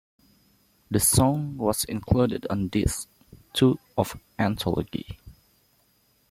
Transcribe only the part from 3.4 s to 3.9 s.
two